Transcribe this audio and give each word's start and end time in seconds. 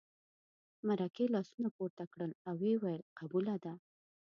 مرکې 0.87 1.25
لاسونه 1.35 1.69
پورته 1.75 2.03
کړل 2.13 2.31
او 2.47 2.53
ویې 2.61 2.75
ویل 2.81 3.01
قبوله 3.19 3.55
ده. 3.63 3.73